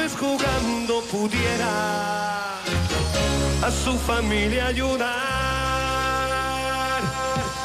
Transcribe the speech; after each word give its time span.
vez 0.00 0.16
jugando 0.16 1.02
pudiera 1.10 2.56
a 3.62 3.70
su 3.70 3.98
familia 3.98 4.68
ayudar. 4.68 5.10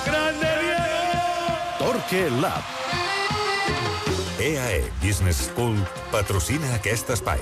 ¡Grande 0.05 0.47
Diego! 0.61 1.57
Torque 1.79 2.29
Lab. 2.41 2.63
EAE 4.39 4.91
Business 5.01 5.49
School 5.49 5.77
patrocina 6.11 6.75
aquest 6.75 7.09
espai. 7.09 7.39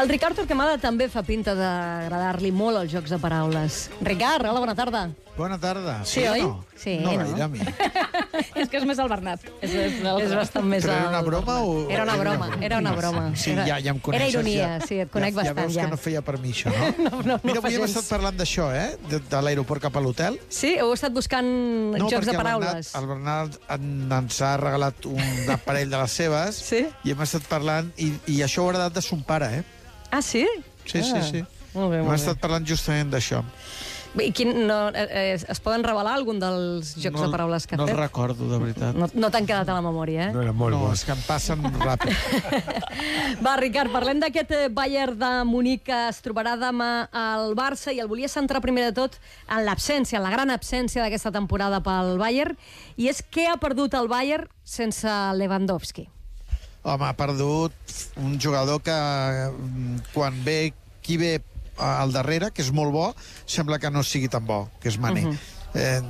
El 0.00 0.08
Ricard 0.08 0.36
Torquemada 0.36 0.78
també 0.78 1.08
fa 1.08 1.22
pinta 1.22 1.54
d'agradar-li 1.56 2.50
molt 2.52 2.76
els 2.82 2.92
jocs 2.92 3.12
de 3.12 3.18
paraules. 3.20 3.86
Ricard, 4.00 4.44
hola, 4.48 4.60
bona 4.60 4.74
tarda. 4.76 5.25
Bona 5.36 5.58
tarda. 5.60 6.02
Sí, 6.08 6.22
oi? 6.26 6.40
No? 6.40 6.64
Sí, 6.76 6.96
no, 6.98 7.12
no? 7.12 7.18
gaire, 7.18 7.42
a 7.42 7.48
mi. 7.48 7.58
és 8.60 8.70
que 8.72 8.78
és 8.80 8.84
més 8.88 8.96
el 9.02 9.08
Bernat. 9.10 9.42
És, 9.60 9.68
és, 9.76 9.98
el... 10.00 10.20
És 10.24 10.30
bastant 10.32 10.64
més... 10.64 10.80
Però 10.86 10.94
era 10.96 11.10
una 11.10 11.20
broma 11.26 11.56
o... 11.60 11.74
Era 11.92 12.06
una 12.06 12.14
broma, 12.16 12.48
era 12.64 12.78
una 12.80 12.92
broma. 12.96 13.24
Sí, 13.36 13.50
Era- 13.52 13.66
ja, 13.68 13.76
ja 13.84 13.92
em 13.92 13.98
Era 13.98 14.04
coneixes. 14.06 14.32
ironia, 14.32 14.68
ja, 14.78 14.86
sí, 14.88 14.98
et 15.04 15.10
conec 15.12 15.34
ja, 15.36 15.42
bastant, 15.42 15.58
ja. 15.58 15.66
veus 15.66 15.74
ja. 15.76 15.84
que 15.84 15.92
no 15.92 15.98
feia 16.00 16.22
per 16.24 16.38
mi, 16.40 16.54
això, 16.56 16.72
no? 16.72 16.88
No, 17.04 17.10
no, 17.20 17.34
no 17.34 17.38
Mira, 17.44 17.60
avui 17.60 17.76
hem 17.76 17.84
gens. 17.84 17.92
estat 17.92 18.08
parlant 18.14 18.38
d'això, 18.40 18.70
eh? 18.72 18.86
De, 19.10 19.20
de 19.28 19.42
l'aeroport 19.44 19.84
cap 19.84 19.98
a 20.00 20.02
l'hotel. 20.06 20.38
Sí? 20.48 20.72
Heu 20.80 20.94
estat 20.96 21.12
buscant 21.16 21.50
jocs 21.98 22.14
perquè 22.14 22.30
de 22.30 22.32
el 22.32 22.40
paraules? 22.40 22.92
Bernat, 22.94 23.02
el 23.02 23.10
Bernat 23.12 23.58
en- 23.76 24.14
ens 24.22 24.40
ha 24.40 24.54
regalat 24.62 25.10
un 25.12 25.52
aparell 25.58 25.92
de 25.92 26.00
les 26.00 26.16
seves 26.22 26.62
Sí? 26.70 26.80
i 27.04 27.12
hem 27.12 27.20
estat 27.28 27.44
parlant, 27.50 27.92
i, 28.00 28.08
i 28.32 28.40
això 28.46 28.64
ho 28.64 28.70
ha 28.70 28.74
heredat 28.78 28.96
de 28.96 29.04
son 29.04 29.20
pare, 29.28 29.52
eh? 29.60 29.62
Ah, 30.16 30.22
sí? 30.24 30.46
Sí, 30.86 31.02
sí, 31.04 31.12
Ah. 31.20 31.22
sí. 31.28 31.44
Molt 31.76 31.90
bé, 31.92 31.98
Hem 32.00 32.06
molt 32.08 32.14
bé. 32.16 32.22
estat 32.22 32.40
parlant 32.40 32.64
justament 32.64 33.10
d'això. 33.12 33.42
I 34.16 34.30
quin, 34.32 34.52
no, 34.66 34.88
eh, 34.88 35.06
eh, 35.10 35.36
es 35.36 35.60
poden 35.60 35.84
revelar 35.84 36.14
algun 36.16 36.38
dels 36.40 36.94
jocs 36.96 37.18
no, 37.18 37.26
de 37.26 37.32
paraules 37.34 37.66
que 37.68 37.76
no 37.76 37.84
fet? 37.84 37.94
el 37.94 38.00
recordo, 38.00 38.48
de 38.48 38.58
veritat. 38.62 38.96
No, 38.96 39.08
no 39.12 39.30
t'han 39.32 39.48
quedat 39.48 39.68
a 39.68 39.76
la 39.76 39.82
memòria, 39.84 40.28
eh? 40.28 40.32
No 40.32 40.42
era 40.44 40.54
molt 40.56 40.76
no, 40.76 40.84
bo. 40.86 40.92
és 40.94 41.04
que 41.04 41.12
em 41.12 41.22
passen 41.26 41.64
ràpid. 41.82 42.14
Va, 43.44 43.56
Ricard, 43.60 43.92
parlem 43.92 44.22
d'aquest 44.22 44.54
eh, 44.56 44.62
Bayern 44.72 45.18
de 45.20 45.32
Munic 45.48 45.84
que 45.90 46.00
es 46.08 46.22
trobarà 46.24 46.56
demà 46.60 46.90
al 47.12 47.52
Barça 47.58 47.92
i 47.92 48.00
el 48.02 48.08
volia 48.08 48.30
centrar 48.32 48.62
primer 48.64 48.88
de 48.88 48.96
tot 48.96 49.18
en 49.50 49.64
l'absència, 49.68 50.18
en 50.20 50.24
la 50.24 50.32
gran 50.32 50.52
absència 50.54 51.04
d'aquesta 51.04 51.34
temporada 51.34 51.82
pel 51.84 52.16
Bayern, 52.22 52.56
i 52.96 53.10
és 53.12 53.20
què 53.20 53.50
ha 53.50 53.58
perdut 53.60 53.94
el 53.98 54.08
Bayern 54.08 54.48
sense 54.64 55.10
Lewandowski. 55.36 56.08
Home, 56.86 57.02
ha 57.02 57.14
perdut 57.18 57.74
un 58.22 58.38
jugador 58.40 58.80
que 58.80 58.94
mm, 58.94 60.12
quan 60.14 60.36
ve 60.46 60.72
qui 61.02 61.16
ve 61.18 61.40
al 61.78 62.12
darrere, 62.12 62.50
que 62.52 62.64
és 62.64 62.72
molt 62.72 62.92
bo, 62.94 63.06
sembla 63.46 63.78
que 63.78 63.90
no 63.90 64.04
sigui 64.06 64.30
tan 64.32 64.46
bo, 64.46 64.66
que 64.80 64.88
és 64.88 64.98
Mané. 64.98 65.24
Uh 65.26 65.32
-huh. 65.32 65.38
eh, 65.74 66.02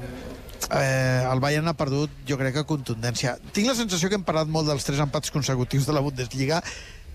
eh, 0.71 1.29
el 1.33 1.41
Bayern 1.41 1.69
ha 1.69 1.75
perdut, 1.75 2.11
jo 2.29 2.39
crec 2.39 2.55
que 2.55 2.65
contundència. 2.65 3.39
Tinc 3.53 3.69
la 3.69 3.75
sensació 3.75 4.09
que 4.09 4.15
hem 4.19 4.25
parlat 4.25 4.49
molt 4.49 4.69
dels 4.69 4.85
tres 4.85 5.01
empats 5.01 5.31
consecutius 5.31 5.87
de 5.87 5.93
la 5.93 6.01
Bundesliga 6.01 6.63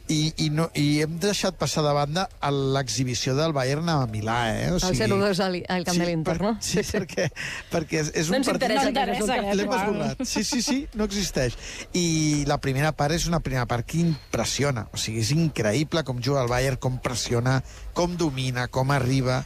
i, 0.07 0.33
i, 0.45 0.49
no, 0.53 0.67
i 0.77 1.02
hem 1.03 1.17
deixat 1.21 1.57
passar 1.59 1.83
de 1.85 1.91
banda 1.95 2.27
a 2.41 2.52
l'exhibició 2.52 3.35
del 3.38 3.53
Bayern 3.53 3.89
a 3.91 3.99
Milà, 4.11 4.38
eh? 4.55 4.71
O 4.73 4.80
El 4.80 4.97
0-2 4.97 5.41
al, 5.44 5.57
al 5.69 5.85
camp 5.88 5.99
de 6.02 6.07
l'Inter, 6.09 6.38
per, 6.38 6.45
no? 6.45 6.53
Sí, 6.63 6.83
sí, 6.83 6.97
perquè, 6.97 7.27
perquè 7.71 8.02
és, 8.02 8.11
és 8.23 8.31
No 8.31 8.38
un 8.38 8.41
ens 8.41 8.49
partit... 8.52 8.67
interessa 8.67 8.89
No 8.89 9.03
aquest 9.03 9.22
interessa, 9.22 9.38
eh? 9.38 9.55
L'hem 9.59 9.75
esborrat. 9.77 10.23
Sí, 10.27 10.44
sí, 10.47 10.61
sí, 10.66 10.77
no 10.97 11.07
existeix. 11.09 11.57
I 11.97 12.05
la 12.49 12.59
primera 12.63 12.91
part 12.97 13.16
és 13.16 13.27
una 13.29 13.41
primera 13.44 13.67
part 13.69 13.88
que 13.88 14.02
impressiona. 14.02 14.88
O 14.91 14.99
sigui, 15.02 15.22
és 15.23 15.31
increïble 15.35 16.03
com 16.07 16.22
juga 16.23 16.44
el 16.45 16.52
Bayern, 16.52 16.79
com 16.81 16.97
pressiona, 17.03 17.59
com 17.97 18.17
domina, 18.17 18.67
com 18.72 18.91
arriba. 18.95 19.41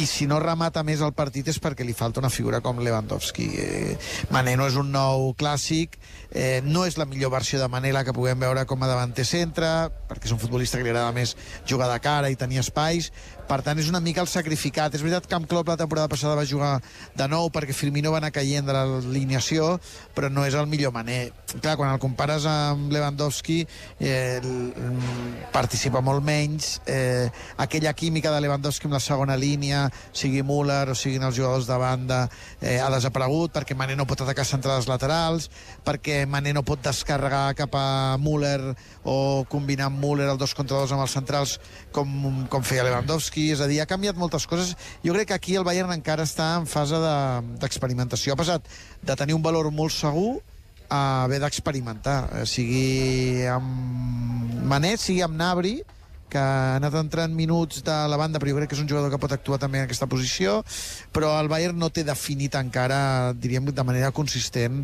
I 0.00 0.06
si 0.08 0.28
no 0.30 0.40
remata 0.42 0.84
més 0.86 1.02
el 1.04 1.14
partit 1.16 1.48
és 1.52 1.60
perquè 1.62 1.86
li 1.86 1.96
falta 1.96 2.22
una 2.22 2.32
figura 2.32 2.62
com 2.64 2.80
Lewandowski. 2.82 3.48
Eh, 3.56 3.96
Mané 4.34 4.56
no 4.56 4.68
és 4.68 4.76
un 4.80 4.90
nou 4.94 5.32
clàssic, 5.38 5.98
eh, 6.30 6.60
no 6.64 6.86
és 6.86 6.98
la 7.00 7.08
millor 7.08 7.32
versió 7.34 7.60
de 7.60 7.68
Mané 7.72 7.92
la 7.94 8.04
que 8.04 8.14
puguem 8.16 8.40
veure 8.40 8.66
com 8.68 8.82
a 8.82 8.90
davanter 8.90 9.26
centre, 9.26 9.70
perquè 10.08 10.30
és 10.30 10.34
un 10.34 10.40
futbolista 10.42 10.78
que 10.78 10.86
li 10.86 10.92
agrada 10.92 11.14
més 11.16 11.36
jugar 11.68 11.88
de 11.92 11.98
cara 12.02 12.30
i 12.30 12.38
tenir 12.38 12.60
espais. 12.62 13.10
Per 13.46 13.60
tant, 13.62 13.78
és 13.78 13.88
una 13.90 14.00
mica 14.02 14.22
el 14.24 14.30
sacrificat. 14.30 14.94
És 14.94 15.02
veritat 15.04 15.28
que 15.28 15.36
amb 15.38 15.46
Klopp 15.46 15.70
la 15.70 15.78
temporada 15.78 16.10
passada 16.10 16.34
va 16.34 16.46
jugar 16.46 16.80
de 17.14 17.28
nou 17.30 17.50
perquè 17.54 17.74
Firmino 17.76 18.10
va 18.10 18.18
anar 18.18 18.32
caient 18.34 18.66
de 18.66 18.74
l'alineació, 18.74 19.76
però 20.16 20.30
no 20.32 20.46
és 20.46 20.54
el 20.58 20.66
millor 20.66 20.94
Mané. 20.94 21.30
Clar, 21.60 21.76
quan 21.78 21.92
el 21.92 22.00
compares 22.02 22.46
amb 22.50 22.90
Lewandowski, 22.92 23.60
eh, 24.00 24.40
mm, 24.42 25.52
participa 25.52 26.02
molt 26.02 26.24
menys. 26.24 26.80
Eh, 26.86 27.30
aquella 27.56 27.94
química 27.94 28.32
de 28.34 28.40
Lewandowski 28.40 28.86
amb 28.86 28.98
la 28.98 29.00
segona 29.00 29.36
línia, 29.36 29.86
sigui 30.12 30.42
Müller 30.42 30.90
o 30.90 30.94
siguin 30.94 31.22
els 31.22 31.36
jugadors 31.36 31.66
de 31.66 31.78
banda, 31.78 32.28
eh, 32.60 32.80
ha 32.80 32.90
desaparegut 32.90 33.52
perquè 33.54 33.76
Mané 33.76 33.96
no 33.96 34.06
pot 34.06 34.20
atacar 34.20 34.44
centrades 34.44 34.88
laterals, 34.88 35.50
perquè 35.84 36.26
Mané 36.26 36.52
no 36.52 36.64
pot 36.64 36.82
descarregar 36.82 37.54
cap 37.54 37.74
a 37.74 38.16
Müller 38.18 38.74
o 39.06 39.44
combinar 39.48 39.86
amb 39.86 40.00
Müller 40.02 40.26
el 40.32 40.38
dos 40.40 40.52
contra 40.58 40.80
dos 40.82 40.90
amb 40.90 41.04
els 41.04 41.12
centrals 41.14 41.56
com, 41.94 42.10
com 42.50 42.64
feia 42.66 42.82
Lewandowski, 42.88 43.52
és 43.54 43.60
a 43.62 43.68
dir, 43.70 43.78
ha 43.80 43.86
canviat 43.86 44.18
moltes 44.18 44.48
coses. 44.50 44.74
Jo 45.04 45.14
crec 45.14 45.28
que 45.30 45.38
aquí 45.38 45.54
el 45.54 45.62
Bayern 45.64 45.92
encara 45.94 46.26
està 46.26 46.56
en 46.58 46.66
fase 46.66 46.98
de- 46.98 47.56
d'experimentació. 47.62 48.34
Ha 48.34 48.40
passat 48.42 48.66
de 49.06 49.16
tenir 49.16 49.36
un 49.38 49.42
valor 49.46 49.70
molt 49.70 49.94
segur 49.94 50.40
a 50.90 51.24
haver 51.24 51.38
d'experimentar, 51.42 52.18
eh, 52.40 52.46
sigui 52.46 53.46
amb 53.50 54.64
Mané, 54.66 54.96
sigui 54.98 55.22
amb 55.22 55.36
Nabri, 55.38 55.76
que 56.28 56.38
ha 56.42 56.76
anat 56.80 56.94
entrant 56.98 57.30
minuts 57.34 57.84
de 57.86 57.94
la 58.10 58.16
banda, 58.18 58.40
però 58.42 58.50
jo 58.50 58.56
crec 58.58 58.70
que 58.70 58.74
és 58.74 58.82
un 58.82 58.88
jugador 58.90 59.12
que 59.12 59.18
pot 59.22 59.30
actuar 59.32 59.60
també 59.62 59.78
en 59.78 59.84
aquesta 59.86 60.08
posició, 60.10 60.64
però 61.14 61.36
el 61.40 61.46
Bayern 61.48 61.78
no 61.78 61.90
té 61.94 62.02
definit 62.02 62.54
encara, 62.58 63.32
diríem, 63.38 63.70
de 63.70 63.84
manera 63.86 64.10
consistent 64.10 64.82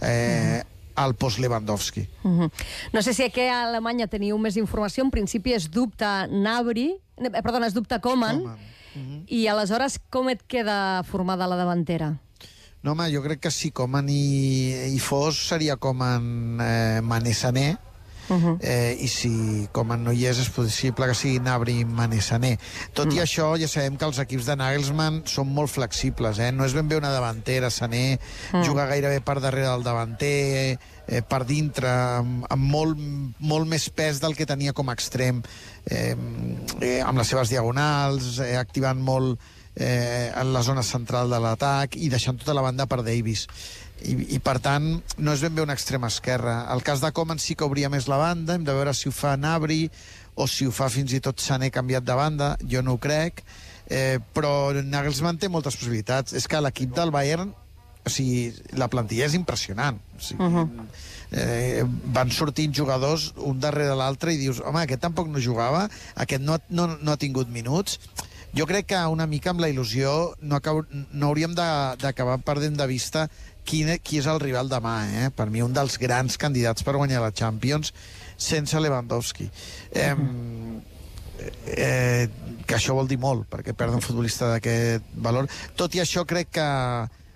eh, 0.00 0.62
el 0.96 1.14
post-Lewandowski. 1.14 2.08
Uh 2.22 2.30
-huh. 2.30 2.50
No 2.92 3.02
sé 3.02 3.14
si 3.14 3.22
aquí 3.22 3.42
a 3.42 3.64
Alemanya 3.64 4.06
teniu 4.06 4.38
més 4.38 4.56
informació. 4.56 5.04
En 5.04 5.10
principi 5.10 5.52
es 5.52 5.70
dubta 5.70 6.26
Nabri, 6.26 6.96
eh, 7.16 7.42
perdona, 7.42 7.66
es 7.66 7.74
dubta 7.74 8.00
Koeman, 8.00 8.42
Koeman. 8.42 9.24
i 9.26 9.46
aleshores 9.46 9.98
com 10.10 10.28
et 10.28 10.42
queda 10.46 11.02
formada 11.04 11.46
la 11.46 11.56
davantera? 11.56 12.18
No, 12.84 12.92
home, 12.92 13.08
jo 13.08 13.22
crec 13.22 13.40
que 13.40 13.50
si 13.50 13.70
Coman 13.70 14.10
i, 14.12 14.92
i 14.92 14.98
fos 15.00 15.48
seria 15.48 15.78
Coman 15.80 16.60
eh, 16.60 17.00
Mané-Sané, 17.00 17.78
Uh 18.28 18.36
-huh. 18.36 18.58
eh, 18.60 18.96
i 19.00 19.08
si 19.08 19.68
Coman 19.72 20.04
no 20.04 20.12
hi 20.12 20.26
és, 20.26 20.38
és 20.38 20.48
possible 20.48 21.06
que 21.06 21.14
sigui 21.14 21.40
Nabri 21.40 21.84
i. 21.84 22.58
Tot 22.92 23.12
i 23.12 23.18
això, 23.18 23.58
ja 23.60 23.68
sabem 23.68 23.96
que 23.96 24.04
els 24.04 24.18
equips 24.18 24.46
de 24.46 24.56
Nagelsmann 24.56 25.22
són 25.26 25.52
molt 25.52 25.70
flexibles, 25.70 26.38
eh? 26.38 26.52
no 26.52 26.64
és 26.64 26.72
ben 26.74 26.88
bé 26.88 26.96
una 26.96 27.10
davantera, 27.10 27.70
Sané 27.70 28.18
Mm. 28.52 28.62
juga 28.64 28.86
gairebé 28.86 29.20
per 29.20 29.40
darrere 29.40 29.68
del 29.68 29.82
davanter, 29.82 30.78
eh, 31.06 31.22
per 31.22 31.44
dintre, 31.46 31.88
amb, 31.88 32.46
amb 32.48 32.62
molt, 32.62 32.98
molt 33.38 33.66
més 33.66 33.88
pes 33.90 34.20
del 34.20 34.34
que 34.34 34.46
tenia 34.46 34.72
com 34.72 34.88
a 34.88 34.92
extrem, 34.92 35.42
eh, 35.86 36.16
eh, 36.80 37.00
amb 37.02 37.18
les 37.18 37.28
seves 37.28 37.48
diagonals, 37.48 38.38
eh, 38.38 38.56
activant 38.56 39.00
molt 39.00 39.38
eh, 39.76 40.32
en 40.34 40.52
la 40.52 40.62
zona 40.62 40.82
central 40.82 41.30
de 41.30 41.40
l'atac 41.40 41.96
i 41.96 42.10
deixant 42.12 42.38
tota 42.40 42.54
la 42.54 42.64
banda 42.64 42.86
per 42.86 43.02
Davis. 43.02 43.46
I, 44.04 44.14
I, 44.36 44.38
per 44.44 44.58
tant, 44.60 44.88
no 45.18 45.34
és 45.34 45.42
ben 45.44 45.54
bé 45.54 45.62
una 45.64 45.76
extrema 45.76 46.10
esquerra. 46.12 46.64
El 46.74 46.82
cas 46.84 47.00
de 47.00 47.12
Coman 47.14 47.40
sí 47.40 47.56
que 47.56 47.66
obria 47.66 47.90
més 47.90 48.08
la 48.10 48.20
banda, 48.20 48.54
hem 48.54 48.66
de 48.66 48.74
veure 48.74 48.94
si 48.94 49.08
ho 49.08 49.14
fa 49.14 49.36
Nabri 49.40 49.88
o 50.34 50.48
si 50.50 50.66
ho 50.66 50.72
fa 50.74 50.90
fins 50.90 51.14
i 51.14 51.22
tot 51.24 51.40
Sané 51.40 51.70
canviat 51.70 52.04
de 52.04 52.16
banda, 52.18 52.54
jo 52.68 52.82
no 52.82 52.96
ho 52.96 53.00
crec, 53.00 53.44
eh, 53.86 54.18
però 54.34 54.74
Nagelsmann 54.74 55.38
té 55.38 55.48
moltes 55.48 55.78
possibilitats. 55.78 56.34
És 56.34 56.48
que 56.50 56.60
l'equip 56.60 56.94
del 56.96 57.14
Bayern 57.14 57.54
o 58.04 58.12
sigui, 58.12 58.52
la 58.76 58.90
plantilla 58.92 59.24
és 59.24 59.34
impressionant. 59.38 59.98
O 60.16 60.20
sigui, 60.20 60.44
uh 60.44 60.52
-huh. 60.52 60.86
eh, 61.32 61.84
van 62.12 62.30
sortint 62.30 62.74
jugadors 62.74 63.32
un 63.36 63.58
darrere 63.60 63.94
l'altre 63.96 64.34
i 64.34 64.36
dius, 64.36 64.60
home, 64.60 64.82
aquest 64.82 65.00
tampoc 65.00 65.28
no 65.28 65.40
jugava, 65.40 65.88
aquest 66.14 66.42
no, 66.42 66.58
no, 66.68 66.98
no 67.00 67.12
ha 67.12 67.16
tingut 67.16 67.48
minuts. 67.48 67.98
Jo 68.54 68.68
crec 68.70 68.86
que 68.92 68.98
una 69.10 69.26
mica 69.26 69.50
amb 69.50 69.58
la 69.64 69.68
il·lusió 69.72 70.34
no, 70.38 70.60
acabo, 70.60 70.84
no 71.10 71.26
hauríem 71.26 71.56
d'acabar 71.58 72.36
perdent 72.46 72.76
de 72.78 72.86
vista 72.86 73.26
qui, 73.66 73.82
qui 74.06 74.20
és 74.20 74.28
el 74.30 74.38
rival 74.38 74.70
demà. 74.70 74.94
Eh? 75.24 75.30
Per 75.34 75.48
mi, 75.50 75.62
un 75.64 75.74
dels 75.74 75.98
grans 75.98 76.38
candidats 76.38 76.86
per 76.86 76.94
guanyar 76.94 77.24
la 77.24 77.32
Champions 77.34 77.90
sense 78.38 78.78
Lewandowski. 78.78 79.48
Eh, 79.90 80.14
eh, 81.74 82.28
que 82.64 82.78
això 82.78 82.94
vol 82.94 83.10
dir 83.10 83.18
molt, 83.18 83.48
perquè 83.50 83.74
perdre 83.74 83.98
un 83.98 84.06
futbolista 84.06 84.52
d'aquest 84.52 85.10
valor. 85.26 85.50
Tot 85.74 85.98
i 85.98 86.04
això, 86.04 86.22
crec 86.22 86.54
que 86.54 86.68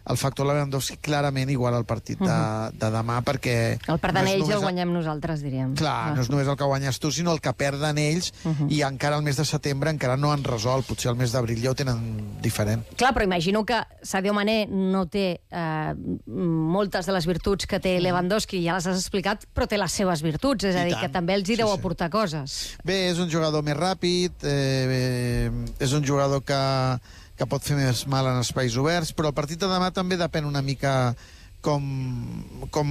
el 0.09 0.17
factor 0.17 0.47
Lewandowski 0.49 0.97
clarament 1.05 1.51
igual 1.53 1.75
al 1.77 1.85
partit 1.89 2.21
de, 2.21 2.39
de 2.81 2.91
demà, 2.95 3.19
perquè... 3.27 3.57
El 3.93 3.99
perdent 4.03 4.25
no 4.29 4.33
ells 4.33 4.53
el 4.57 4.63
guanyem 4.65 4.93
nosaltres, 4.95 5.43
diríem. 5.45 5.75
Clar, 5.79 6.15
no 6.17 6.23
és 6.25 6.31
només 6.33 6.49
el 6.49 6.57
que 6.57 6.65
guanyes 6.69 6.99
tu, 7.03 7.11
sinó 7.13 7.35
el 7.37 7.43
que 7.45 7.53
perden 7.53 7.99
ells, 8.01 8.33
i 8.69 8.81
encara 8.87 9.19
el 9.21 9.27
mes 9.27 9.37
de 9.37 9.45
setembre 9.49 9.91
encara 9.93 10.17
no 10.17 10.33
han 10.33 10.45
resolt. 10.47 10.87
Potser 10.89 11.11
el 11.13 11.19
mes 11.21 11.33
d'abril 11.35 11.61
ja 11.63 11.73
ho 11.73 11.77
tenen 11.79 12.01
diferent. 12.43 12.87
Clar, 12.97 13.13
però 13.17 13.27
imagino 13.29 13.65
que 13.69 13.83
Sadio 14.03 14.33
Mané 14.37 14.63
no 14.71 15.05
té 15.13 15.27
eh, 15.51 15.93
moltes 16.27 17.07
de 17.09 17.13
les 17.17 17.27
virtuts 17.29 17.67
que 17.69 17.81
té 17.83 17.97
Lewandowski, 18.01 18.63
ja 18.65 18.77
les 18.79 18.87
has 18.89 18.99
explicat, 19.01 19.45
però 19.55 19.69
té 19.69 19.79
les 19.81 19.93
seves 19.93 20.23
virtuts, 20.25 20.65
és 20.71 20.77
a 20.77 20.85
dir, 20.89 20.95
tant. 20.97 21.05
que 21.07 21.13
també 21.19 21.37
els 21.37 21.49
hi 21.49 21.57
Sí, 21.59 21.61
deu 21.63 21.69
sí. 21.73 21.79
aportar 21.79 22.09
coses. 22.13 22.59
Bé, 22.87 23.09
és 23.11 23.19
un 23.19 23.31
jugador 23.33 23.65
més 23.67 23.77
ràpid, 23.77 24.45
eh, 24.47 24.99
eh, 24.99 25.51
és 25.83 25.93
un 25.97 26.05
jugador 26.07 26.45
que, 26.47 26.61
que 27.39 27.47
pot 27.47 27.63
fer 27.65 27.79
més 27.79 28.05
mal 28.11 28.27
en 28.27 28.41
espais 28.43 28.77
oberts, 28.81 29.15
però 29.15 29.31
el 29.31 29.37
partit 29.37 29.61
de 29.61 29.71
demà 29.71 29.93
també 29.95 30.19
depèn 30.19 30.49
una 30.49 30.63
mica 30.65 31.15
com, 31.63 31.83
com, 32.75 32.91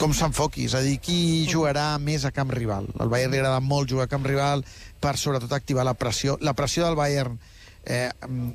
com 0.00 0.16
s'enfoqui, 0.16 0.66
és 0.68 0.76
a 0.76 0.82
dir, 0.84 0.98
qui 1.04 1.46
jugarà 1.50 1.94
més 2.00 2.24
a 2.24 2.32
camp 2.34 2.52
rival. 2.52 2.88
Al 3.00 3.12
Bayern 3.12 3.32
li 3.32 3.40
agrada 3.40 3.62
molt 3.64 3.92
jugar 3.92 4.08
a 4.08 4.12
camp 4.12 4.26
rival 4.28 4.64
per 5.00 5.16
sobretot 5.20 5.52
activar 5.56 5.86
la 5.88 5.96
pressió. 5.96 6.36
La 6.40 6.56
pressió 6.56 6.86
del 6.88 6.98
Bayern 7.00 7.38
Eh, 7.80 8.10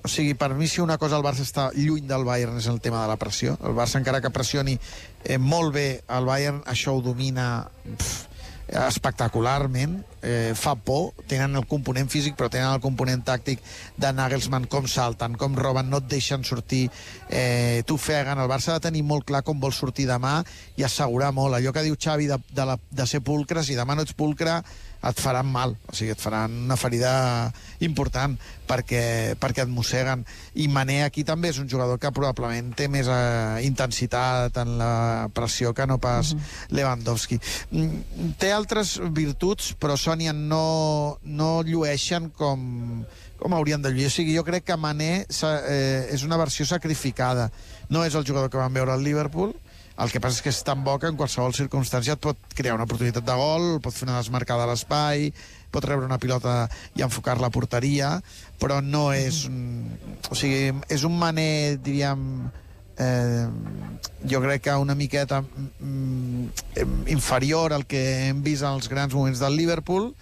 o 0.06 0.08
sigui, 0.08 0.36
per 0.38 0.54
mi 0.54 0.68
si 0.70 0.84
una 0.84 1.00
cosa 1.02 1.18
el 1.18 1.24
Barça 1.26 1.42
està 1.42 1.64
lluny 1.74 2.06
del 2.06 2.24
Bayern 2.28 2.60
és 2.60 2.68
el 2.70 2.78
tema 2.80 3.02
de 3.02 3.10
la 3.10 3.18
pressió. 3.18 3.56
El 3.66 3.74
Barça 3.74 3.98
encara 3.98 4.22
que 4.22 4.30
pressioni 4.30 4.78
eh, 4.78 5.40
molt 5.42 5.74
bé 5.74 5.88
el 6.14 6.30
Bayern, 6.30 6.62
això 6.70 6.94
ho 6.94 7.02
domina 7.02 7.66
pff, 7.98 8.28
espectacularment, 8.86 9.98
eh, 10.22 10.54
fa 10.56 10.76
por, 10.76 11.14
tenen 11.28 11.56
el 11.56 11.68
component 11.68 12.10
físic 12.12 12.38
però 12.38 12.50
tenen 12.52 12.74
el 12.74 12.82
component 12.84 13.24
tàctic 13.26 13.62
de 13.98 14.12
Nagelsmann, 14.14 14.68
com 14.72 14.88
salten, 14.88 15.38
com 15.40 15.56
roben, 15.58 15.90
no 15.90 16.02
et 16.04 16.10
deixen 16.12 16.44
sortir, 16.44 16.90
eh, 17.30 17.84
t'ofeguen. 17.86 18.40
El 18.40 18.52
Barça 18.52 18.74
ha 18.74 18.80
de 18.80 18.88
tenir 18.88 19.04
molt 19.04 19.28
clar 19.28 19.44
com 19.44 19.60
vol 19.60 19.74
sortir 19.74 20.08
demà 20.10 20.40
i 20.78 20.84
assegurar 20.84 21.32
molt. 21.36 21.58
Allò 21.58 21.74
que 21.76 21.86
diu 21.86 21.98
Xavi 22.00 22.28
de, 22.32 22.40
de, 22.52 22.66
la, 22.66 22.80
de 22.92 23.08
ser 23.08 23.22
pulcre, 23.26 23.64
si 23.64 23.78
demà 23.78 23.96
no 23.96 24.06
ets 24.06 24.18
pulcre, 24.18 24.62
et 25.06 25.22
faran 25.22 25.46
mal, 25.46 25.76
o 25.86 25.94
sigui, 25.94 26.14
et 26.16 26.22
faran 26.22 26.54
una 26.66 26.78
ferida 26.80 27.12
important 27.86 28.34
perquè, 28.66 29.36
perquè 29.38 29.66
et 29.66 29.72
mosseguen. 29.72 30.24
I 30.62 30.68
Mané 30.72 31.02
aquí 31.06 31.24
també 31.28 31.52
és 31.54 31.60
un 31.62 31.70
jugador 31.70 32.00
que 32.02 32.12
probablement 32.16 32.72
té 32.78 32.88
més 32.92 33.10
eh, 33.12 33.62
intensitat 33.68 34.58
en 34.64 34.76
la 34.80 35.30
pressió 35.36 35.74
que 35.78 35.86
no 35.86 36.00
pas 36.02 36.34
uh 36.34 36.40
-huh. 36.40 36.76
Lewandowski. 36.76 37.40
Mm, 37.72 38.34
té 38.40 38.52
altres 38.52 39.00
virtuts, 39.12 39.76
però 39.80 39.98
Sònia 40.16 40.32
no, 40.32 41.20
no 41.28 41.60
llueixen 41.68 42.30
com, 42.40 43.04
com 43.36 43.56
haurien 43.58 43.82
de 43.84 43.92
lluir. 43.92 44.08
O 44.08 44.14
sigui, 44.14 44.38
jo 44.38 44.46
crec 44.48 44.64
que 44.70 44.78
Mané 44.80 45.26
eh, 45.28 46.08
és 46.16 46.24
una 46.24 46.38
versió 46.40 46.64
sacrificada. 46.70 47.50
No 47.92 48.06
és 48.08 48.16
el 48.16 48.24
jugador 48.24 48.48
que 48.48 48.62
vam 48.62 48.72
veure 48.80 48.94
al 48.96 49.04
Liverpool, 49.04 49.52
el 50.00 50.12
que 50.12 50.22
passa 50.24 50.40
és 50.40 50.46
que 50.46 50.54
és 50.56 50.62
tan 50.64 50.86
bo 50.88 50.96
que 51.00 51.12
en 51.12 51.20
qualsevol 51.20 51.52
circumstància 51.56 52.16
et 52.16 52.24
pot 52.24 52.40
crear 52.56 52.78
una 52.78 52.88
oportunitat 52.88 53.28
de 53.28 53.36
gol, 53.36 53.68
pot 53.84 53.96
fer 53.96 54.08
una 54.08 54.22
desmarcada 54.22 54.64
a 54.64 54.72
l'espai, 54.72 55.34
pot 55.72 55.84
rebre 55.84 56.08
una 56.08 56.20
pilota 56.20 56.70
i 56.96 57.04
enfocar 57.04 57.36
la 57.44 57.52
porteria, 57.52 58.16
però 58.62 58.80
no 58.80 59.10
és... 59.12 59.44
O 60.32 60.40
sigui, 60.40 60.72
és 60.88 61.04
un 61.04 61.20
maner, 61.20 61.76
diríem, 61.84 62.24
eh, 62.98 63.48
jo 64.30 64.42
crec 64.42 64.64
que 64.68 64.76
una 64.76 64.96
miqueta 64.96 65.42
mm, 65.42 66.46
inferior 67.08 67.74
al 67.74 67.86
que 67.86 68.30
hem 68.30 68.42
vist 68.44 68.64
en 68.64 68.74
els 68.76 68.90
grans 68.90 69.14
moments 69.14 69.40
del 69.44 69.58
Liverpool, 69.58 70.14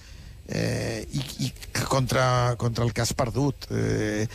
eh, 0.47 1.07
i, 1.11 1.21
i 1.45 1.53
contra, 1.87 2.55
contra 2.57 2.83
el 2.83 2.93
que 2.93 3.01
has 3.01 3.13
perdut. 3.13 3.67
Eh, 3.71 4.27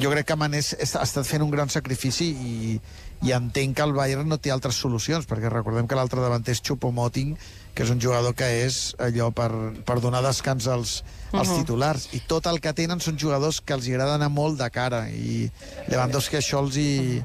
jo 0.00 0.12
crec 0.12 0.28
que 0.28 0.38
Manés 0.38 0.74
ha 0.78 1.04
estat 1.04 1.26
fent 1.26 1.44
un 1.44 1.52
gran 1.52 1.70
sacrifici 1.72 2.30
i, 2.30 2.80
i 3.26 3.34
entenc 3.34 3.76
que 3.76 3.86
el 3.86 3.94
Bayern 3.96 4.28
no 4.30 4.38
té 4.38 4.52
altres 4.54 4.78
solucions, 4.78 5.26
perquè 5.28 5.50
recordem 5.52 5.88
que 5.90 5.98
l'altre 5.98 6.22
davanter 6.22 6.54
és 6.54 6.62
Choupo-Moting, 6.62 7.34
que 7.74 7.86
és 7.86 7.94
un 7.94 8.00
jugador 8.02 8.34
que 8.38 8.46
és 8.64 8.94
allò 9.02 9.30
per, 9.34 9.50
per 9.86 9.98
donar 10.02 10.22
descans 10.24 10.66
als, 10.66 11.02
als 11.32 11.48
uh 11.48 11.54
-huh. 11.54 11.58
titulars. 11.62 12.08
I 12.12 12.22
tot 12.26 12.46
el 12.46 12.60
que 12.60 12.72
tenen 12.72 13.00
són 13.00 13.18
jugadors 13.18 13.60
que 13.60 13.74
els 13.74 13.88
agrada 13.88 14.14
anar 14.14 14.30
molt 14.30 14.58
de 14.58 14.70
cara, 14.70 15.08
i 15.10 15.50
Lewandowski 15.88 16.36
això 16.36 16.62
els 16.62 16.76
hi, 16.76 17.22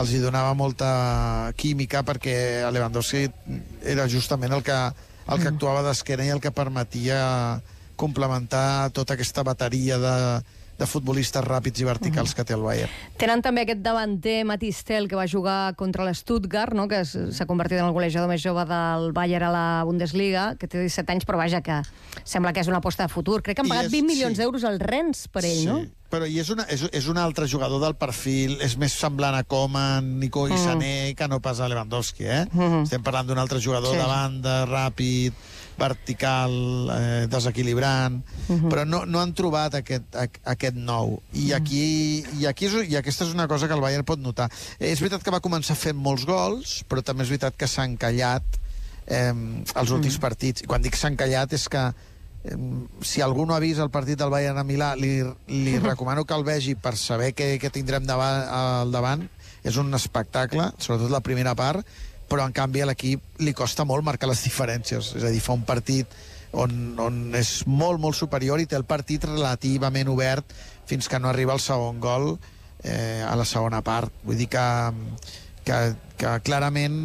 els 0.00 0.12
hi 0.12 0.22
donava 0.22 0.54
molta 0.56 1.52
química 1.60 2.00
perquè 2.06 2.64
Lewandowski 2.72 3.26
era 3.84 4.08
justament 4.08 4.54
el 4.56 4.64
que, 4.64 4.78
el 5.28 5.42
que 5.42 5.50
actuava 5.52 5.82
d'esquena 5.84 6.24
i 6.24 6.32
el 6.32 6.40
que 6.40 6.54
permetia 6.54 7.60
complementar 8.00 8.90
tota 8.96 9.14
aquesta 9.14 9.44
bateria 9.44 9.98
de, 10.00 10.16
de 10.78 10.88
futbolistes 10.88 11.44
ràpids 11.44 11.80
i 11.80 11.84
verticals 11.84 12.30
uh 12.30 12.32
-huh. 12.32 12.36
que 12.36 12.44
té 12.44 12.54
el 12.54 12.62
Bayern. 12.62 12.90
Tenen 13.16 13.42
també 13.42 13.62
aquest 13.62 13.82
davanter, 13.82 14.44
Matistel, 14.44 15.08
que 15.08 15.16
va 15.16 15.26
jugar 15.26 15.74
contra 15.76 16.04
l'Stuttgart, 16.04 16.74
no? 16.74 16.88
que 16.88 17.04
s'ha 17.04 17.46
convertit 17.46 17.78
en 17.78 17.86
el 17.86 17.92
golejador 17.92 18.28
més 18.28 18.42
jove 18.42 18.64
del 18.64 19.12
Bayern 19.12 19.44
a 19.46 19.50
la 19.50 19.84
Bundesliga, 19.84 20.56
que 20.56 20.66
té 20.66 20.78
17 20.78 21.12
anys, 21.12 21.24
però 21.24 21.36
vaja, 21.36 21.60
que 21.60 21.82
sembla 22.24 22.52
que 22.52 22.60
és 22.60 22.68
una 22.68 22.78
aposta 22.78 23.02
de 23.04 23.08
futur. 23.08 23.42
Crec 23.42 23.56
que 23.56 23.62
han 23.62 23.68
pagat 23.68 23.86
és, 23.86 23.92
20 23.92 24.06
milions 24.06 24.36
sí. 24.36 24.42
d'euros 24.42 24.64
al 24.64 24.80
Rennes 24.80 25.28
per 25.28 25.44
ell, 25.44 25.58
sí. 25.58 25.66
no? 25.66 25.84
però 26.12 26.28
i 26.28 26.38
és, 26.42 26.50
una, 26.52 26.66
és, 26.68 26.82
és 26.92 27.08
un 27.08 27.16
altre 27.16 27.48
jugador 27.48 27.80
del 27.80 27.94
perfil, 27.96 28.58
és 28.60 28.76
més 28.76 28.92
semblant 28.92 29.34
a 29.34 29.44
Coman, 29.48 30.18
Nico 30.20 30.44
i 30.50 30.58
Sané, 30.60 31.12
mm. 31.12 31.16
que 31.16 31.28
no 31.30 31.40
pas 31.40 31.60
a 31.60 31.68
Lewandowski, 31.72 32.24
eh? 32.24 32.44
Mm 32.52 32.60
-hmm. 32.60 32.82
Estem 32.82 33.02
parlant 33.02 33.26
d'un 33.26 33.38
altre 33.38 33.60
jugador 33.60 33.94
sí. 33.94 34.00
de 34.00 34.06
banda, 34.06 34.66
ràpid, 34.66 35.32
vertical, 35.78 36.52
eh, 36.94 37.26
desequilibrant, 37.30 38.22
uh 38.22 38.56
-huh. 38.56 38.68
però 38.68 38.84
no, 38.86 39.04
no 39.06 39.20
han 39.20 39.32
trobat 39.34 39.74
aquest, 39.74 40.14
a, 40.14 40.26
aquest 40.52 40.76
nou. 40.76 41.22
I 41.32 41.52
aquí, 41.52 42.24
i, 42.38 42.46
aquí 42.46 42.66
és, 42.66 42.74
I 42.88 42.96
aquesta 42.96 43.24
és 43.24 43.34
una 43.34 43.48
cosa 43.48 43.66
que 43.66 43.74
el 43.74 43.80
Bayern 43.80 44.04
pot 44.04 44.18
notar. 44.18 44.50
És 44.78 45.00
veritat 45.00 45.22
que 45.22 45.30
va 45.30 45.40
començar 45.40 45.76
fent 45.76 45.96
molts 45.96 46.24
gols, 46.24 46.84
però 46.88 47.02
també 47.02 47.22
és 47.22 47.28
veritat 47.28 47.56
que 47.56 47.66
s'ha 47.66 47.84
encallat 47.84 48.44
eh, 49.06 49.34
els 49.74 49.90
últims 49.90 50.14
uh 50.14 50.18
-huh. 50.18 50.20
partits. 50.20 50.62
I 50.62 50.66
quan 50.66 50.82
dic 50.82 50.94
s'ha 50.96 51.08
encallat 51.08 51.52
és 51.52 51.68
que 51.68 51.92
eh, 52.44 52.56
si 53.00 53.20
algú 53.20 53.46
no 53.46 53.54
ha 53.54 53.60
vist 53.60 53.80
el 53.80 53.90
partit 53.90 54.18
del 54.18 54.30
Bayern 54.30 54.58
a 54.58 54.64
Milà, 54.64 54.94
li, 54.96 55.22
li 55.46 55.78
recomano 55.78 56.24
que 56.24 56.34
el 56.34 56.44
vegi 56.44 56.74
per 56.74 56.96
saber 56.96 57.34
què, 57.34 57.58
què 57.58 57.70
tindrem 57.70 58.06
davant, 58.06 58.48
al 58.48 58.90
davant. 58.90 59.28
És 59.62 59.76
un 59.76 59.94
espectacle, 59.94 60.72
sobretot 60.78 61.10
la 61.10 61.20
primera 61.20 61.54
part, 61.54 61.86
però 62.32 62.46
en 62.48 62.54
canvi 62.56 62.80
a 62.80 62.88
l'equip 62.88 63.42
li 63.44 63.52
costa 63.52 63.84
molt 63.84 64.04
marcar 64.06 64.30
les 64.30 64.40
diferències. 64.46 65.12
És 65.18 65.24
a 65.24 65.32
dir, 65.32 65.42
fa 65.44 65.52
un 65.52 65.66
partit 65.68 66.08
on, 66.56 66.94
on 67.00 67.20
és 67.36 67.62
molt, 67.68 68.00
molt 68.00 68.16
superior 68.16 68.60
i 68.60 68.68
té 68.68 68.78
el 68.78 68.88
partit 68.88 69.26
relativament 69.28 70.08
obert 70.12 70.56
fins 70.88 71.08
que 71.08 71.20
no 71.20 71.28
arriba 71.28 71.52
el 71.52 71.60
segon 71.60 72.00
gol 72.00 72.32
eh, 72.84 73.20
a 73.20 73.34
la 73.36 73.44
segona 73.48 73.82
part. 73.84 74.12
Vull 74.24 74.40
dir 74.40 74.48
que, 74.52 74.66
que, 75.68 75.80
que 76.20 76.36
clarament 76.48 76.96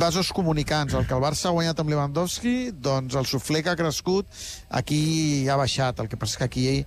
vasos 0.00 0.32
comunicants. 0.36 0.94
El 0.94 1.08
que 1.08 1.16
el 1.16 1.24
Barça 1.24 1.48
ha 1.48 1.54
guanyat 1.56 1.80
amb 1.80 1.92
Lewandowski, 1.92 2.56
doncs 2.76 3.16
el 3.16 3.28
suflé 3.28 3.64
que 3.64 3.72
ha 3.72 3.78
crescut, 3.78 4.28
aquí 4.68 5.48
ha 5.48 5.56
baixat. 5.60 6.00
El 6.00 6.12
que 6.12 6.20
passa 6.20 6.36
és 6.36 6.42
que 6.42 6.50
aquí 6.50 6.66
eh, 6.76 6.84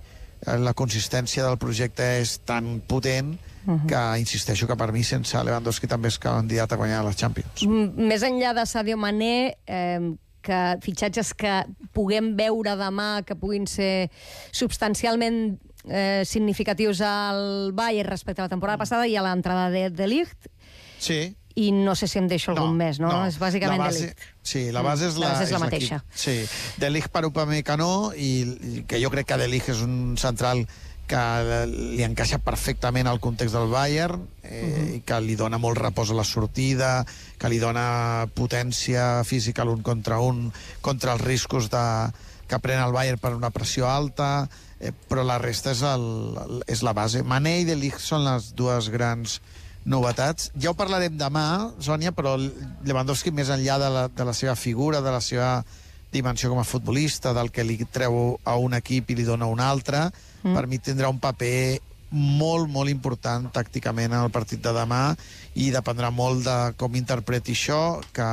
la 0.62 0.74
consistència 0.74 1.46
del 1.48 1.58
projecte 1.58 2.14
és 2.22 2.38
tan 2.46 2.78
potent 2.86 3.34
uh 3.66 3.74
-huh. 3.74 3.86
que 3.86 4.20
insisteixo 4.20 4.66
que 4.66 4.76
per 4.76 4.92
mi 4.92 5.04
sense 5.04 5.36
Lewandowski 5.36 5.86
també 5.86 6.08
és 6.08 6.18
candidat 6.18 6.72
a 6.72 6.76
guanyar 6.76 7.04
les 7.04 7.16
Champions. 7.16 7.62
M 7.62 7.92
Més 7.96 8.22
enllà 8.22 8.54
de 8.54 8.66
Sadio 8.66 8.96
Mané, 8.96 9.56
eh, 9.66 10.14
que 10.42 10.76
fitxatges 10.82 11.34
que 11.34 11.64
puguem 11.92 12.36
veure 12.36 12.76
demà 12.76 13.22
que 13.24 13.34
puguin 13.34 13.66
ser 13.66 14.10
substancialment 14.52 15.58
eh, 15.88 16.22
significatius 16.24 17.00
al 17.00 17.72
Bayern 17.72 18.10
respecte 18.10 18.42
a 18.42 18.44
la 18.44 18.48
temporada 18.52 18.78
passada 18.78 19.06
i 19.06 19.16
a 19.16 19.22
l'entrada 19.22 19.70
de, 19.70 19.88
de 19.90 20.06
Ligt. 20.06 20.50
Sí, 20.98 21.36
i 21.54 21.70
no 21.70 21.94
sé 21.94 22.08
si 22.10 22.18
em 22.18 22.26
deixo 22.26 22.50
algun 22.50 22.72
no, 22.72 22.78
més, 22.78 22.98
no? 22.98 23.10
no? 23.12 23.26
És 23.30 23.36
bàsicament 23.38 23.78
la 23.78 23.86
base, 23.86 24.00
De 24.00 24.06
Ligt. 24.08 24.24
Sí, 24.42 24.64
la 24.74 24.82
base 24.82 25.06
és 25.08 25.18
la, 25.20 25.28
la, 25.28 25.34
base 25.34 25.44
és 25.44 25.52
la 25.54 25.60
és 25.60 25.64
mateixa. 25.64 26.00
Sí, 26.10 26.34
De 26.82 26.90
Ligt 26.90 27.12
per 27.14 27.24
Upamecano 27.28 27.90
i, 28.16 28.32
i 28.42 28.82
que 28.90 28.98
jo 29.02 29.10
crec 29.14 29.30
que 29.30 29.38
De 29.38 29.46
Ligt 29.50 29.70
és 29.70 29.84
un 29.86 30.16
central 30.20 30.64
que 31.06 31.22
li 31.68 32.02
encaixa 32.04 32.40
perfectament 32.40 33.08
al 33.10 33.20
context 33.20 33.54
del 33.56 33.68
Bayern 33.72 34.22
eh, 34.42 34.50
uh 34.50 34.68
-huh. 34.68 34.94
i 34.96 35.00
que 35.04 35.20
li 35.20 35.36
dona 35.36 35.58
molt 35.58 35.78
repòs 35.78 36.10
a 36.10 36.14
la 36.14 36.24
sortida, 36.24 37.04
que 37.38 37.48
li 37.48 37.58
dona 37.58 38.26
potència 38.34 39.24
física 39.24 39.64
l'un 39.64 39.82
contra 39.82 40.18
un 40.20 40.52
contra 40.80 41.12
els 41.12 41.20
riscos 41.20 41.68
de, 41.70 42.10
que 42.46 42.58
pren 42.58 42.80
el 42.80 42.92
Bayern 42.92 43.18
per 43.18 43.34
una 43.34 43.50
pressió 43.50 43.88
alta, 43.88 44.48
eh, 44.80 44.92
però 45.08 45.24
la 45.24 45.38
resta 45.38 45.72
és, 45.72 45.82
el, 45.82 46.62
és 46.66 46.82
la 46.82 46.92
base. 46.92 47.22
Mané 47.22 47.60
i 47.60 47.64
De 47.64 47.76
Ligt 47.76 48.00
són 48.00 48.24
les 48.24 48.54
dues 48.54 48.90
grans 48.92 49.40
novetats. 49.84 50.50
Ja 50.60 50.72
ho 50.72 50.74
parlarem 50.78 51.16
demà, 51.20 51.72
Sònia, 51.80 52.12
però 52.16 52.36
Lewandowski, 52.84 53.30
més 53.30 53.50
enllà 53.52 53.78
de 53.78 53.90
la, 53.90 54.08
de 54.08 54.24
la 54.24 54.32
seva 54.36 54.56
figura, 54.56 55.02
de 55.04 55.12
la 55.12 55.20
seva 55.20 55.64
dimensió 56.14 56.50
com 56.52 56.60
a 56.62 56.68
futbolista, 56.68 57.34
del 57.36 57.50
que 57.50 57.66
li 57.66 57.76
treu 57.90 58.38
a 58.44 58.54
un 58.60 58.76
equip 58.78 59.10
i 59.10 59.18
li 59.18 59.26
dona 59.26 59.50
un 59.50 59.60
altre, 59.60 60.06
mm. 60.42 60.54
per 60.54 60.68
mi 60.70 60.78
tindrà 60.78 61.10
un 61.12 61.20
paper 61.22 61.80
molt, 62.14 62.70
molt 62.70 62.90
important 62.92 63.48
tàcticament 63.50 64.12
en 64.12 64.22
el 64.22 64.30
partit 64.30 64.62
de 64.62 64.72
demà 64.74 65.16
i 65.58 65.70
dependrà 65.74 66.12
molt 66.14 66.44
de 66.46 66.56
com 66.78 66.94
interpreti 66.94 67.56
això 67.56 67.98
que, 68.14 68.30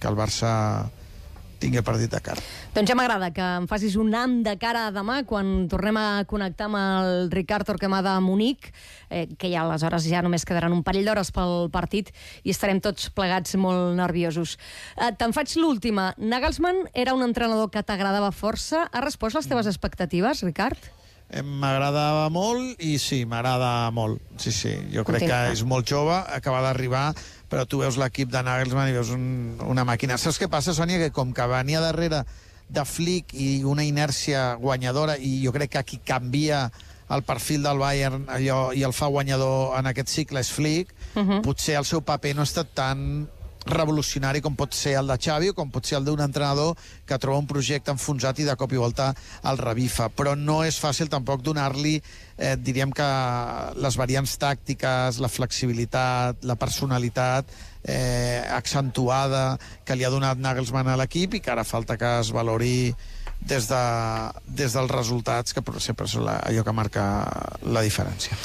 que 0.00 0.10
el 0.10 0.18
Barça 0.18 0.50
tingui 1.64 1.82
partit 1.84 2.12
de 2.12 2.20
cara. 2.24 2.42
Doncs 2.74 2.90
ja 2.90 2.96
m'agrada 2.98 3.30
que 3.34 3.44
em 3.60 3.68
facis 3.70 3.96
un 4.00 4.12
am 4.18 4.38
de 4.44 4.54
cara 4.60 4.86
demà 4.94 5.22
quan 5.28 5.66
tornem 5.72 5.96
a 6.00 6.24
connectar 6.28 6.68
amb 6.68 6.80
el 6.80 7.30
Ricard 7.32 7.66
Torquemada 7.68 8.16
de 8.18 8.24
Munic, 8.24 8.68
eh, 9.08 9.26
que 9.38 9.50
ja 9.52 9.64
aleshores 9.64 10.08
ja 10.10 10.22
només 10.24 10.44
quedaran 10.44 10.74
un 10.76 10.84
parell 10.86 11.08
d'hores 11.08 11.32
pel 11.34 11.70
partit 11.74 12.12
i 12.44 12.52
estarem 12.52 12.82
tots 12.84 13.08
plegats 13.14 13.56
molt 13.60 13.96
nerviosos. 13.96 14.58
Eh, 14.98 15.12
Te'n 15.16 15.32
faig 15.32 15.56
l'última. 15.60 16.12
Nagelsmann 16.18 16.84
era 16.92 17.14
un 17.16 17.24
entrenador 17.24 17.70
que 17.72 17.82
t'agradava 17.82 18.32
força. 18.34 18.88
Ha 18.92 19.04
respost 19.04 19.38
les 19.38 19.48
teves 19.48 19.70
expectatives, 19.70 20.44
Ricard? 20.44 20.92
M'agradava 21.42 22.28
molt 22.30 22.78
i 22.84 22.94
sí, 23.02 23.24
m'agrada 23.26 23.90
molt. 23.90 24.20
Sí, 24.38 24.52
sí, 24.54 24.74
jo 24.92 25.02
crec 25.06 25.26
que 25.26 25.40
és 25.50 25.64
molt 25.66 25.88
jove, 25.90 26.14
acaba 26.14 26.60
d'arribar, 26.62 27.08
però 27.50 27.64
tu 27.66 27.80
veus 27.82 27.98
l'equip 27.98 28.30
de 28.30 28.42
Nagelsmann 28.44 28.92
i 28.92 28.94
veus 28.94 29.10
un, 29.14 29.24
una 29.66 29.84
màquina. 29.88 30.18
Saps 30.20 30.38
què 30.38 30.48
passa, 30.50 30.74
Sònia? 30.76 31.00
Que 31.02 31.10
com 31.14 31.32
que 31.34 31.46
venia 31.50 31.82
darrere 31.82 32.22
de 32.68 32.84
Flick 32.86 33.34
i 33.34 33.64
una 33.66 33.84
inèrcia 33.84 34.54
guanyadora, 34.60 35.18
i 35.18 35.40
jo 35.44 35.52
crec 35.52 35.74
que 35.74 35.82
aquí 35.82 36.00
canvia 36.06 36.68
el 37.14 37.22
perfil 37.22 37.66
del 37.66 37.78
Bayern 37.82 38.28
allò, 38.32 38.72
i 38.72 38.84
el 38.86 38.94
fa 38.96 39.10
guanyador 39.12 39.74
en 39.78 39.90
aquest 39.90 40.12
cicle 40.12 40.40
és 40.40 40.50
Flick, 40.52 40.94
uh 41.14 41.22
-huh. 41.22 41.42
potser 41.42 41.76
el 41.76 41.84
seu 41.84 42.00
paper 42.00 42.34
no 42.34 42.42
ha 42.42 42.50
estat 42.50 42.68
tan 42.74 43.28
revolucionari 43.66 44.42
com 44.44 44.56
pot 44.56 44.74
ser 44.76 44.94
el 45.00 45.10
de 45.10 45.16
Xavi 45.20 45.50
o 45.50 45.56
com 45.56 45.70
pot 45.72 45.86
ser 45.86 45.98
el 45.98 46.04
d'un 46.08 46.20
entrenador 46.24 46.74
que 47.06 47.18
troba 47.18 47.40
un 47.40 47.48
projecte 47.50 47.92
enfonsat 47.94 48.40
i 48.40 48.48
de 48.48 48.56
cop 48.60 48.72
i 48.72 48.80
volta 48.80 49.12
el 49.44 49.60
revifa. 49.60 50.10
Però 50.12 50.34
no 50.38 50.62
és 50.64 50.78
fàcil 50.80 51.10
tampoc 51.12 51.42
donar-li, 51.42 51.96
eh, 52.36 52.56
diríem 52.56 52.92
que 52.92 53.08
les 53.76 53.96
variants 53.96 54.36
tàctiques, 54.38 55.20
la 55.20 55.32
flexibilitat, 55.32 56.44
la 56.44 56.56
personalitat 56.56 57.50
eh, 57.84 58.42
accentuada 58.50 59.58
que 59.84 59.96
li 59.96 60.04
ha 60.04 60.12
donat 60.12 60.38
Nagelsmann 60.40 60.88
a 60.88 60.96
l'equip 61.00 61.34
i 61.34 61.40
que 61.40 61.52
ara 61.52 61.64
falta 61.64 61.98
que 62.00 62.18
es 62.20 62.32
valori 62.32 62.94
des, 63.44 63.66
de, 63.68 63.82
des 64.46 64.72
dels 64.72 64.90
resultats, 64.90 65.54
que 65.54 65.62
sempre 65.80 66.08
són 66.08 66.24
la, 66.26 66.38
allò 66.48 66.64
que 66.64 66.74
marca 66.76 67.04
la 67.68 67.82
diferència. 67.84 68.36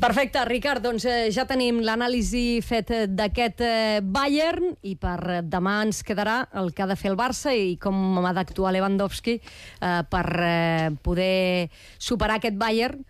Perfecte, 0.00 0.42
Ricard, 0.44 0.84
doncs 0.84 1.06
eh, 1.08 1.30
ja 1.32 1.46
tenim 1.48 1.78
l'anàlisi 1.84 2.60
fet 2.64 2.92
eh, 2.92 3.02
d'aquest 3.08 3.62
eh, 3.64 4.00
Bayern 4.04 4.74
i 4.84 4.92
per 5.00 5.40
demà 5.48 5.78
ens 5.86 6.02
quedarà 6.04 6.42
el 6.60 6.74
que 6.76 6.84
ha 6.84 6.88
de 6.90 6.98
fer 7.00 7.14
el 7.14 7.16
Barça 7.16 7.54
i 7.56 7.78
com 7.80 8.20
ha 8.20 8.34
d'actuar 8.36 8.74
Lewandowski 8.76 9.38
eh, 9.38 10.02
per 10.10 10.26
eh, 10.44 10.90
poder 11.00 11.68
superar 11.96 12.36
aquest 12.36 12.60
Bayern. 12.60 13.00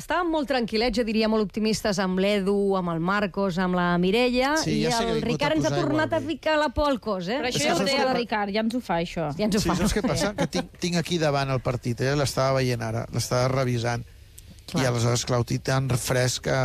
Estàvem 0.00 0.30
molt 0.32 0.48
tranquil·lets, 0.48 0.96
jo 0.96 1.04
diria 1.04 1.28
molt 1.28 1.44
optimistes 1.44 1.98
amb 2.00 2.18
l'Edu, 2.22 2.54
amb 2.78 2.88
el 2.94 3.00
Marcos, 3.04 3.58
amb 3.60 3.76
la 3.76 3.90
Mireia, 4.00 4.54
Sí, 4.62 4.78
i 4.78 4.84
ja 4.86 4.94
sé 4.96 5.04
que 5.04 5.10
el 5.10 5.10
he 5.10 5.20
vingut 5.20 5.30
Ricard 5.34 5.52
a 5.52 5.56
ens 5.58 5.66
ha 5.66 5.72
posar 5.74 5.82
tornat 5.84 6.12
a 6.14 6.20
igual, 6.22 6.30
ficar 6.32 6.56
la 6.58 6.68
por 6.72 6.88
al 6.88 7.00
cos, 7.04 7.28
eh? 7.28 7.36
Però 7.42 7.50
És 7.50 7.56
això 7.56 7.60
que 7.60 7.68
ja 7.68 7.74
ho 7.74 7.78
saps 7.82 7.90
deia 7.90 7.98
què 7.98 8.06
el 8.06 8.12
pa- 8.12 8.18
Ricard, 8.18 8.54
ja 8.56 8.60
ens 8.64 8.74
ho 8.74 8.80
fa, 8.80 8.96
això. 9.04 9.26
Ja 9.36 9.44
ens 9.44 9.56
ho 9.56 9.60
Sí, 9.60 9.68
fa. 9.68 9.76
saps 9.82 9.94
què 9.98 10.02
passa? 10.08 10.32
Que 10.38 10.46
tinc, 10.46 10.70
tinc 10.80 10.96
aquí 10.96 11.18
davant 11.18 11.50
el 11.50 11.60
partit, 11.60 12.00
eh? 12.00 12.16
l'estava 12.16 12.56
veient 12.62 12.80
ara, 12.82 13.04
l'estava 13.12 13.48
revisant. 13.52 14.04
Clar. 14.70 14.84
I 14.84 14.86
aleshores, 14.86 15.24
clar, 15.26 15.40
ho 15.40 15.44
tinc 15.44 15.62
tan 15.66 15.88
refresc 15.90 16.44
que, 16.46 16.58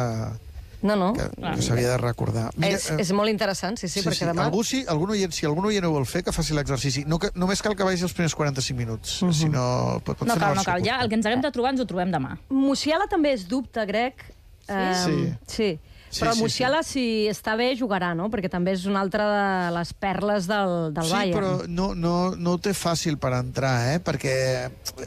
No, 0.85 0.95
no. 0.99 1.11
que, 1.17 1.25
que 1.33 1.65
s'havia 1.65 1.95
de 1.95 1.97
recordar. 1.97 2.49
és, 2.61 2.89
eh, 2.93 2.99
és 3.01 3.11
molt 3.17 3.31
interessant, 3.31 3.77
sí, 3.81 3.87
sí, 3.87 3.99
sí, 3.99 4.05
perquè 4.05 4.21
sí. 4.21 4.29
demà... 4.29 4.45
Algú, 4.45 4.61
sí, 4.67 4.83
algun 4.91 5.15
oient, 5.15 5.33
si 5.33 5.47
algun 5.49 5.65
oient 5.71 5.87
ho 5.87 5.91
vol 5.95 6.05
fer, 6.09 6.21
que 6.27 6.33
faci 6.35 6.53
l'exercici. 6.57 7.05
No, 7.09 7.17
que, 7.21 7.31
només 7.33 7.63
cal 7.65 7.73
que 7.77 7.87
vagi 7.87 8.05
els 8.05 8.13
primers 8.13 8.37
45 8.37 8.77
minuts. 8.77 9.17
Uh 9.21 9.29
-huh. 9.29 9.33
Si 9.33 9.49
no, 9.49 9.65
pot, 10.05 10.17
pot 10.19 10.27
No 10.27 10.37
cal, 10.37 10.55
no 10.55 10.63
cal. 10.63 10.85
Ja, 10.85 11.01
el 11.01 11.09
que 11.09 11.15
ens 11.15 11.25
haguem 11.25 11.41
de 11.41 11.51
trobar 11.51 11.73
ens 11.73 11.81
ho 11.81 11.85
trobem 11.89 12.11
demà. 12.11 12.37
Musiala 12.49 13.07
també 13.09 13.33
és 13.33 13.47
dubte, 13.47 13.85
grec. 13.85 14.25
Sí. 14.67 14.73
sí. 15.05 15.33
Sí, 15.47 15.79
Però 16.19 16.33
sí, 16.33 16.41
Musiala, 16.41 16.81
si 16.83 17.03
està 17.27 17.55
bé, 17.55 17.75
jugarà, 17.77 18.13
no? 18.15 18.29
Perquè 18.29 18.49
també 18.49 18.71
és 18.73 18.85
una 18.85 19.01
altra 19.01 19.25
de 19.31 19.71
les 19.75 19.93
perles 19.93 20.47
del, 20.47 20.93
del 20.95 21.03
Sí, 21.05 21.11
Bayern. 21.11 21.35
però 21.39 21.67
no, 21.67 21.93
no, 21.95 22.35
no 22.35 22.51
ho 22.55 22.57
té 22.57 22.73
fàcil 22.73 23.17
per 23.17 23.33
entrar, 23.33 23.73
eh? 23.95 23.99
perquè 23.99 24.35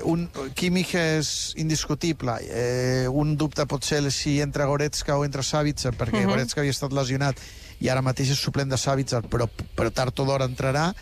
un, 0.04 0.28
Kimmich 0.54 0.94
és 0.94 1.54
indiscutible. 1.56 2.38
Eh, 2.48 3.06
un 3.08 3.36
dubte 3.36 3.64
pot 3.66 3.84
ser 3.84 4.02
si 4.12 4.40
entra 4.40 4.66
Goretzka 4.66 5.16
o 5.18 5.24
entra 5.24 5.42
Savitzer, 5.42 5.92
perquè 5.94 6.18
uh 6.18 6.20
Mhm. 6.20 6.26
-huh. 6.26 6.30
Goretzka 6.34 6.60
havia 6.60 6.70
estat 6.70 6.92
lesionat 6.92 7.36
i 7.80 7.88
ara 7.88 8.02
mateix 8.02 8.30
és 8.30 8.38
suplent 8.38 8.68
de 8.70 8.76
Savitzer, 8.76 9.22
però, 9.22 9.48
però 9.76 9.90
tard 9.92 10.18
o 10.20 10.24
d'hora 10.24 10.44
entrarà 10.44 10.92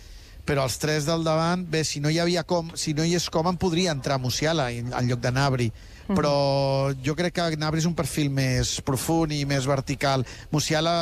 però 0.47 0.65
els 0.65 0.79
tres 0.79 1.07
del 1.09 1.25
davant, 1.27 1.65
bé, 1.67 1.83
si 1.85 2.01
no 2.01 2.11
hi 2.13 2.21
havia 2.23 2.45
com, 2.47 2.71
si 2.79 2.95
no 2.95 3.05
hi 3.05 3.17
és 3.19 3.27
com, 3.33 3.49
en 3.51 3.59
podria 3.61 3.93
entrar 3.93 4.21
Musiala 4.23 4.71
en, 4.73 4.93
en 4.95 5.09
lloc 5.11 5.21
de 5.21 5.33
Nabri. 5.35 5.71
Però 6.07 6.93
jo 7.03 7.17
crec 7.19 7.35
que 7.35 7.59
Nabri 7.59 7.83
és 7.83 7.89
un 7.89 7.97
perfil 7.99 8.31
més 8.31 8.77
profund 8.87 9.35
i 9.35 9.41
més 9.49 9.67
vertical. 9.67 10.23
Musiala 10.55 10.93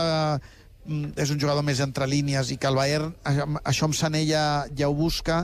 mm, 0.40 1.12
és 1.20 1.34
un 1.34 1.40
jugador 1.40 1.66
més 1.66 1.82
entre 1.84 2.08
línies 2.08 2.54
i 2.54 2.56
que 2.56 2.70
el 2.70 2.78
Bayern, 2.80 3.12
això 3.60 3.84
amb 3.84 3.98
Sané 3.98 4.24
ja, 4.24 4.64
ja 4.72 4.88
ho 4.88 4.96
busca, 4.96 5.42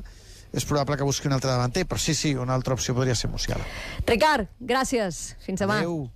és 0.50 0.64
probable 0.64 0.97
que 0.97 1.07
busqui 1.07 1.28
un 1.28 1.37
altre 1.37 1.52
davanter, 1.52 1.85
però 1.87 2.00
sí, 2.00 2.16
sí, 2.16 2.33
una 2.35 2.57
altra 2.57 2.75
opció 2.75 2.97
podria 2.97 3.14
ser 3.14 3.30
Musiala. 3.30 3.69
Ricard, 4.09 4.49
gràcies. 4.59 5.37
Fins 5.45 5.61
demà. 5.61 5.83
Adéu. 5.85 6.09